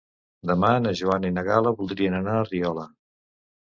[0.51, 2.93] Demà na Joana i na Gal·la voldrien anar a Riola.